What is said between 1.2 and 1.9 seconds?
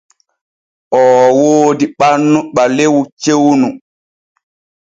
woodi